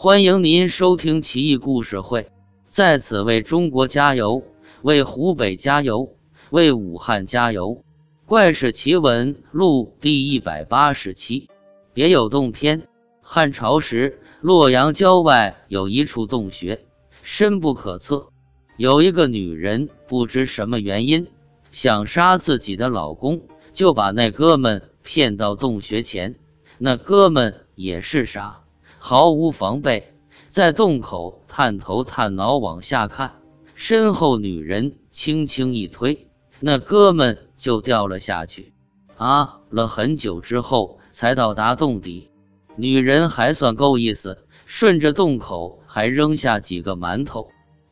[0.00, 2.30] 欢迎您收听奇异故事会，
[2.68, 4.44] 在此为中国加油，
[4.82, 6.14] 为湖北加油，
[6.50, 7.82] 为武汉加油！
[8.24, 11.48] 怪事奇闻录第一百八十七。
[11.94, 12.86] 别有洞天。
[13.22, 16.86] 汉朝时，洛阳郊外有一处洞穴，
[17.24, 18.28] 深不可测。
[18.76, 21.26] 有一个女人，不知什么原因，
[21.72, 23.42] 想杀自己的老公，
[23.72, 26.36] 就把那哥们骗到洞穴前。
[26.78, 28.60] 那哥们也是傻。
[28.98, 30.12] 毫无防备，
[30.50, 33.40] 在洞口探头探脑往下看，
[33.74, 36.28] 身后女人轻轻一推，
[36.60, 38.72] 那哥们就掉了下去。
[39.16, 42.30] 啊了很久之后，才到达洞底。
[42.76, 47.48] 女人还算够意思，顺着洞口还扔下几个馒头。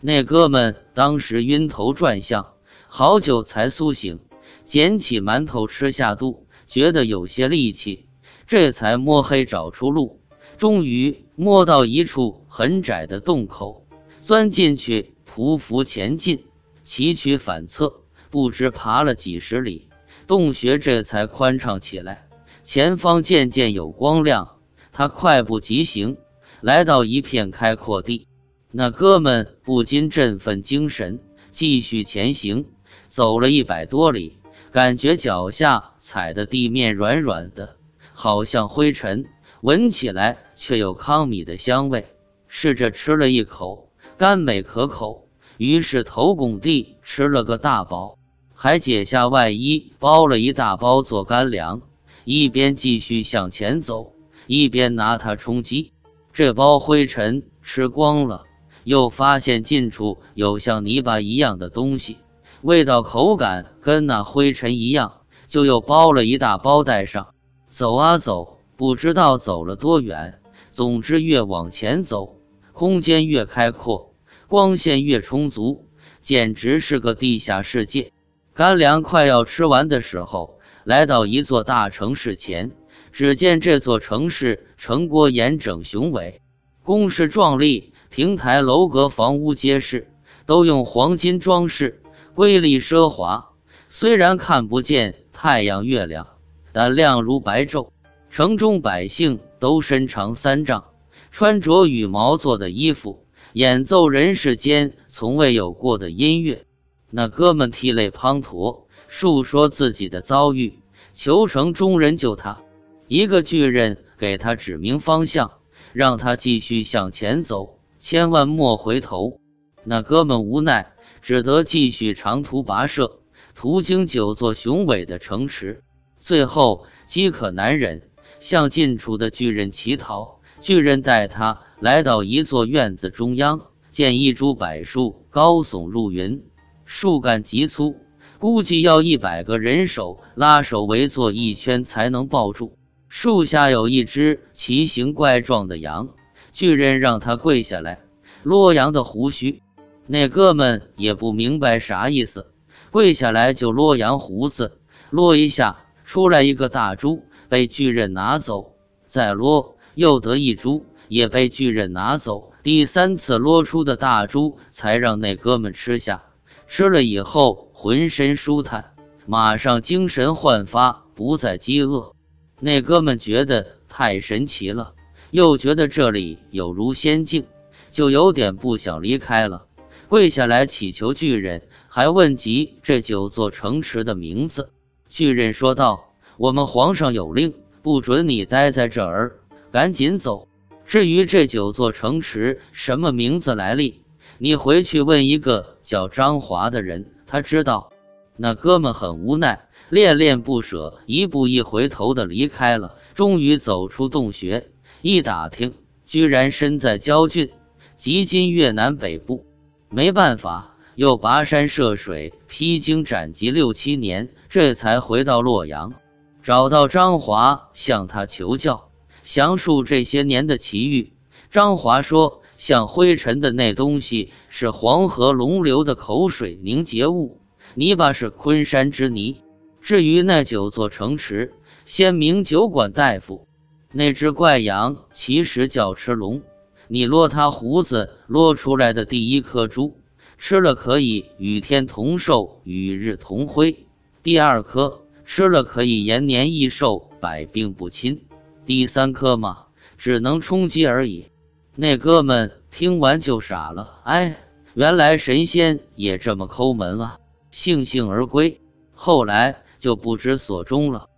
[0.00, 2.54] 那哥们当时晕头转向，
[2.88, 4.20] 好久才苏醒，
[4.64, 8.06] 捡起馒头吃下肚，觉得有些力气，
[8.46, 10.20] 这才摸黑找出路。
[10.60, 13.86] 终于摸到一处很窄的洞口，
[14.20, 16.44] 钻进去，匍匐前进，
[16.84, 19.88] 崎岖反侧，不知爬了几十里，
[20.26, 22.28] 洞穴这才宽敞起来。
[22.62, 24.56] 前方渐渐有光亮，
[24.92, 26.18] 他快步疾行，
[26.60, 28.26] 来到一片开阔地。
[28.70, 31.20] 那哥们不禁振奋精神，
[31.52, 32.66] 继续前行。
[33.08, 34.36] 走了一百多里，
[34.72, 37.76] 感觉脚下踩的地面软软的，
[38.12, 39.24] 好像灰尘。
[39.60, 42.06] 闻起来却有糠米的香味，
[42.48, 45.28] 试着吃了一口，甘美可口。
[45.58, 48.16] 于是头拱地吃了个大饱，
[48.54, 51.82] 还解下外衣包了一大包做干粮，
[52.24, 54.14] 一边继续向前走，
[54.46, 55.92] 一边拿它充饥。
[56.32, 58.44] 这包灰尘吃光了，
[58.84, 62.16] 又发现近处有像泥巴一样的东西，
[62.62, 67.34] 味道口感跟那灰尘一样，就又包了一大包带上。
[67.68, 68.59] 走啊走。
[68.80, 72.38] 不知道走了多远，总之越往前走，
[72.72, 74.14] 空间越开阔，
[74.48, 75.84] 光线越充足，
[76.22, 78.10] 简直是个地下世界。
[78.54, 82.72] 干粮快要吃完的时候，来到一座大城市前，
[83.12, 86.40] 只见这座城市城郭严整雄伟，
[86.82, 90.08] 宫室壮丽，亭台楼阁，房屋皆是，
[90.46, 92.00] 都用黄金装饰，
[92.34, 93.50] 瑰丽奢华。
[93.90, 96.28] 虽然看不见太阳月亮，
[96.72, 97.90] 但亮如白昼。
[98.30, 100.84] 城中百姓都身长三丈，
[101.32, 106.64] 穿着羽毛做的衣服，演奏人世间从未有过的音乐。
[107.10, 110.78] 那哥们涕泪滂沱，述说自己的遭遇，
[111.12, 112.62] 求城中人救他。
[113.08, 115.54] 一个巨人给他指明方向，
[115.92, 119.40] 让他继续向前走，千万莫回头。
[119.82, 123.18] 那哥们无奈，只得继续长途跋涉，
[123.56, 125.82] 途经九座雄伟的城池，
[126.20, 128.02] 最后饥渴难忍。
[128.40, 136.42] 向近处的巨人乞讨，巨人带他来到一座院子中央，见一株柏树高耸入云，
[136.86, 137.96] 树干极粗，
[138.38, 142.78] 估计要一百个人手拉手围坐一圈才能抱住。
[143.10, 146.08] 树下有一只奇形怪状的羊，
[146.50, 148.00] 巨人让他跪下来
[148.42, 149.60] 落羊的胡须。
[150.06, 152.46] 那哥们也不明白啥意思，
[152.90, 154.78] 跪下来就落羊胡子，
[155.10, 157.22] 落一下出来一个大猪。
[157.50, 158.76] 被巨人拿走，
[159.08, 162.52] 再撸又得一株，也被巨人拿走。
[162.62, 166.22] 第三次撸出的大猪，才让那哥们吃下。
[166.68, 168.92] 吃了以后，浑身舒坦，
[169.26, 172.14] 马上精神焕发，不再饥饿。
[172.60, 174.92] 那哥们觉得太神奇了，
[175.32, 177.46] 又觉得这里有如仙境，
[177.90, 179.66] 就有点不想离开了。
[180.08, 184.70] 跪下来祈求巨人，还问及这九座城池的名字。
[185.08, 186.09] 巨人说道。
[186.40, 187.52] 我们皇上有令，
[187.82, 189.32] 不准你待在这儿，
[189.70, 190.48] 赶紧走。
[190.86, 194.00] 至于这九座城池什么名字来历，
[194.38, 197.92] 你回去问一个叫张华的人，他知道。
[198.38, 202.94] 那哥们很无奈，恋恋不舍，一步一回头的离开了。
[203.12, 204.68] 终于走出洞穴，
[205.02, 205.74] 一打听，
[206.06, 207.50] 居然身在焦郡，
[207.98, 209.44] 即今越南北部。
[209.90, 215.92] 没办法，又跋山涉水，披荆斩棘六七年，这才回到洛阳。
[216.42, 218.88] 找到张华，向他求教，
[219.24, 221.12] 详述这些年的奇遇。
[221.50, 227.40] 张华说：“像灰尘的那东西是黄河龙流的口水凝结物，
[227.74, 229.42] 泥巴是昆山之泥。
[229.82, 231.52] 至于那九座城池，
[231.84, 233.46] 先名酒馆大夫。
[233.92, 236.40] 那只怪羊其实叫吃龙，
[236.88, 239.98] 你落它胡子落出来的第一颗珠，
[240.38, 243.86] 吃了可以与天同寿，与日同辉。
[244.22, 245.02] 第二颗。”
[245.32, 248.26] 吃了可以延年益寿，百病不侵。
[248.66, 249.66] 第三颗嘛，
[249.96, 251.30] 只能充饥而已。
[251.76, 254.36] 那哥们听完就傻了，哎，
[254.74, 257.20] 原来神仙也这么抠门啊！
[257.52, 258.60] 悻悻而归，
[258.92, 261.09] 后来就不知所终了。